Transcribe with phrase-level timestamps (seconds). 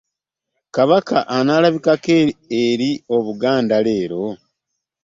[0.75, 2.17] Kabaka anaalabikako
[2.63, 4.23] eri obuganda leero.